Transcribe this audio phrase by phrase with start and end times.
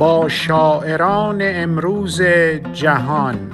[0.00, 2.22] با شاعران امروز
[2.72, 3.52] جهان.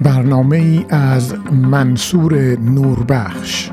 [0.00, 3.70] برنامه ای از منصور نوربخش.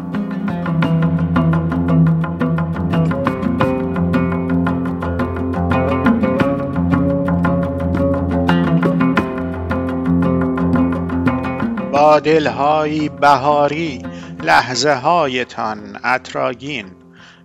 [11.91, 14.03] با دلهایی بهاری
[14.43, 16.85] لحظه هایتان اطراگین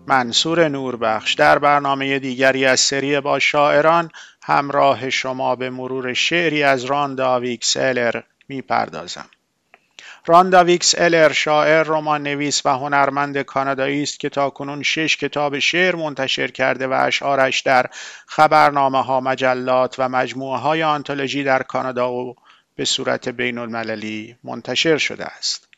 [0.06, 4.10] منصور نوربخش در برنامه دیگری از سری با شاعران
[4.42, 9.26] همراه شما به مرور شعری از راندا ویکس الر می پردازم.
[10.26, 15.58] راندا ویکس الر شاعر رمان نویس و هنرمند کانادایی است که تا کنون شش کتاب
[15.58, 17.86] شعر منتشر کرده و اشعارش در
[18.26, 22.34] خبرنامه ها مجلات و مجموعه های آنتولوژی در کانادا و
[22.76, 25.68] به صورت بین المللی منتشر شده است.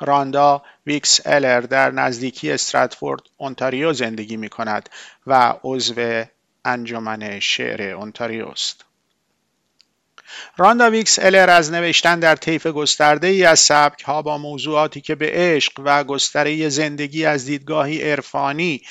[0.00, 4.88] راندا ویکس الر در نزدیکی استراتفورد اونتاریو زندگی می کند
[5.26, 6.24] و عضو
[6.64, 8.84] انجمن شعر اونتاریو است.
[10.56, 15.14] راندا ویکس الر از نوشتن در طیف گسترده ای از سبک ها با موضوعاتی که
[15.14, 18.82] به عشق و گستره زندگی از دیدگاهی عرفانی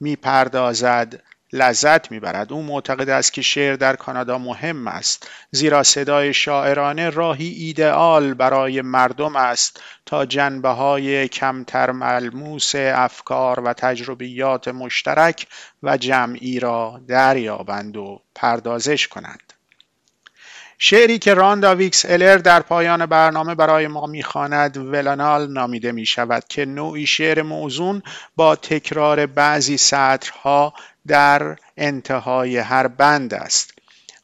[0.00, 2.52] می‌پردازد لذت می‌برد.
[2.52, 8.82] او معتقد است که شعر در کانادا مهم است زیرا صدای شاعرانه راهی ایدئال برای
[8.82, 15.46] مردم است تا جنبه های کمتر ملموس افکار و تجربیات مشترک
[15.82, 19.52] و جمعی را دریابند و پردازش کنند.
[20.80, 26.44] شعری که راندا ویکس الر در پایان برنامه برای ما می‌خواند ولانال نامیده می شود
[26.48, 28.02] که نوعی شعر موزون
[28.36, 30.74] با تکرار بعضی سطرها
[31.08, 33.70] در انتهای هر بند است.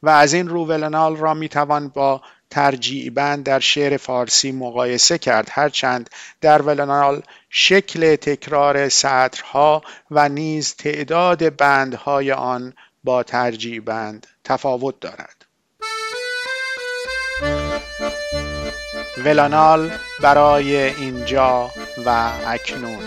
[0.03, 5.47] و از این رو ولنال را می‌توان با ترجیع بند در شعر فارسی مقایسه کرد.
[5.51, 6.09] هرچند
[6.41, 15.45] در ولنال شکل تکرار سطرها و نیز تعداد بندهای آن با ترجیع بند تفاوت دارد.
[19.25, 21.71] ولانال برای اینجا
[22.05, 22.99] و اکنون.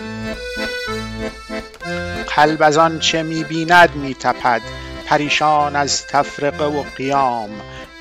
[2.35, 4.61] قلب از آن چه می بیند می تپد
[5.05, 7.49] پریشان از تفرقه و قیام.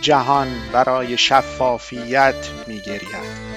[0.01, 2.35] جهان برای شفافیت
[2.67, 3.49] می گرید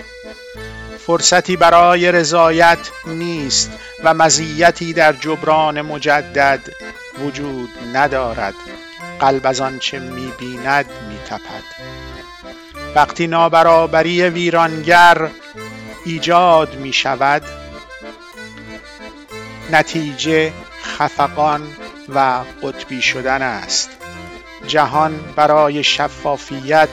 [1.08, 3.72] فرصتی برای رضایت نیست
[4.03, 6.59] و مزیتی در جبران مجدد
[7.25, 8.53] وجود ندارد.
[9.19, 11.63] قلب از آن چه می بیند می تپد
[12.96, 15.28] وقتی نابرابری ویرانگر
[16.06, 17.42] ایجاد می شود
[19.71, 21.67] نتیجه خفقان
[22.15, 23.89] و قطبی شدن است.
[24.67, 26.89] جهان برای شفافیت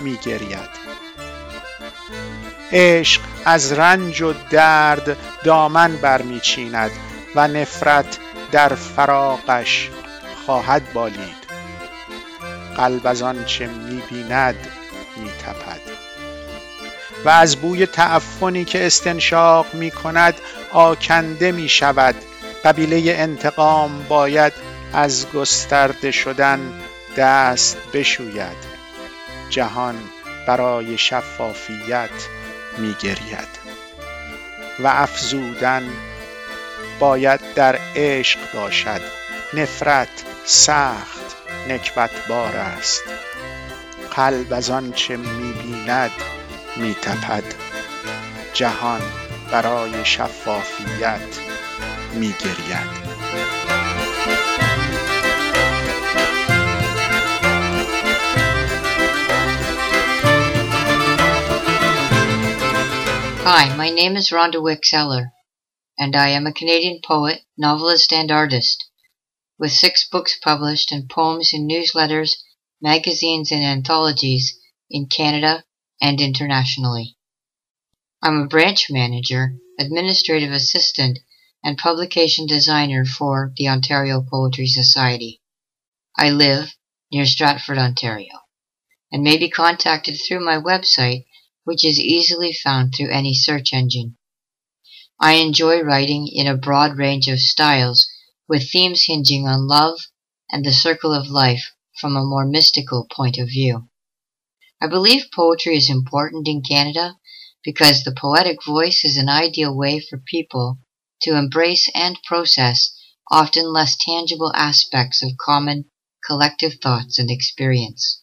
[0.00, 0.80] می گرید
[2.72, 6.90] عشق از رنج و درد دامن برمیچیند
[7.34, 8.18] و نفرت
[8.52, 9.90] در فراقش
[10.46, 11.40] خواهد بالید.
[12.76, 14.66] قلب از آنچه می‌بیند
[15.16, 15.80] میتپد.
[17.24, 20.34] و از بوی تعفنی که استنشاق می کند
[20.72, 22.14] آکنده می شود
[22.64, 24.52] قبیله انتقام باید
[24.92, 26.60] از گسترده شدن
[27.16, 28.70] دست بشوید.
[29.50, 29.94] جهان
[30.46, 32.10] برای شفافیت
[32.78, 33.60] می گرید
[34.78, 35.90] و افزودن
[36.98, 39.00] باید در عشق باشد.
[39.54, 40.08] نفرت
[40.44, 41.36] سخت
[41.68, 43.02] نکبتبار است.
[44.16, 46.10] قلب از آنچه می بیند
[46.76, 47.44] می تپد
[48.54, 49.00] جهان
[49.51, 51.39] برای شفافیت
[52.13, 53.05] می گرید
[63.47, 65.31] Hi, my name is Rhonda Wixeller,
[65.99, 68.85] and I am a Canadian poet, novelist, and artist,
[69.59, 72.31] with six books published and poems in newsletters,
[72.81, 74.57] magazines, and anthologies
[74.89, 75.63] in Canada
[76.01, 77.17] and internationally.
[78.22, 81.20] I'm a branch manager, administrative assistant,
[81.64, 85.40] and publication designer for the Ontario Poetry Society.
[86.18, 86.76] I live
[87.10, 88.40] near Stratford, Ontario,
[89.10, 91.24] and may be contacted through my website,
[91.64, 94.18] which is easily found through any search engine.
[95.18, 98.06] I enjoy writing in a broad range of styles,
[98.46, 99.98] with themes hinging on love
[100.50, 103.88] and the circle of life from a more mystical point of view.
[104.78, 107.16] I believe poetry is important in Canada
[107.64, 110.78] because the poetic voice is an ideal way for people
[111.22, 112.94] to embrace and process
[113.30, 115.84] often less tangible aspects of common
[116.26, 118.22] collective thoughts and experience.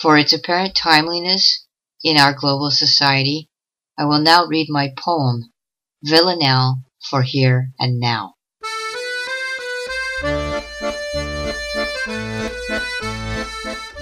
[0.00, 1.66] For its apparent timeliness
[2.02, 3.50] in our global society,
[3.98, 5.52] I will now read my poem,
[6.02, 8.34] Villanelle for Here and Now.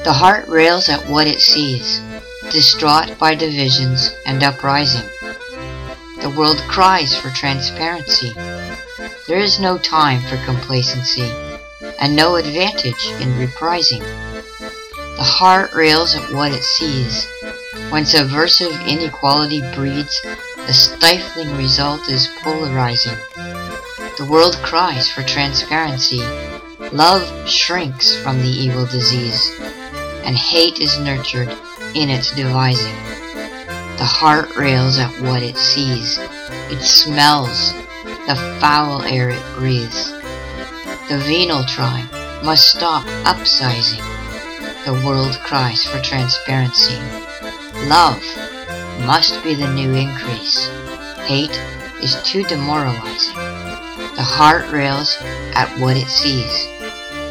[0.04, 2.00] The heart rails at what it sees,
[2.50, 5.08] distraught by divisions and uprising.
[6.20, 8.32] The world cries for transparency.
[9.26, 11.30] There is no time for complacency,
[12.00, 14.00] and no advantage in reprising.
[15.16, 17.26] The heart rails at what it sees.
[17.90, 23.16] When subversive inequality breeds, the stifling result is polarizing.
[24.16, 26.22] The world cries for transparency.
[26.92, 29.52] Love shrinks from the evil disease,
[30.24, 31.48] and hate is nurtured
[31.94, 32.94] in its devising.
[33.96, 36.18] The heart rails at what it sees.
[36.70, 37.72] It smells
[38.26, 40.12] the foul air it breathes.
[41.08, 42.10] The venal tribe
[42.44, 44.04] must stop upsizing.
[44.84, 46.98] The world cries for transparency.
[47.88, 48.22] Love
[49.06, 50.68] must be the new increase.
[51.26, 51.58] Hate
[52.02, 53.34] is too demoralizing.
[54.14, 55.16] The heart rails
[55.54, 56.66] at what it sees.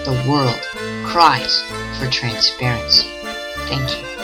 [0.06, 0.62] The world
[1.06, 1.62] cries
[2.00, 3.10] for transparency.
[3.68, 4.17] Thank you.